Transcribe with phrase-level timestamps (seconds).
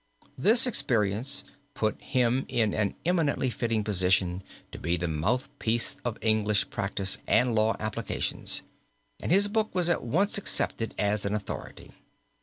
[0.35, 1.43] This experience
[1.75, 7.53] put him in an eminently fitting position to be the mouthpiece of English practice and
[7.53, 8.63] law applications,
[9.19, 11.91] and his book was at once accepted as an authority.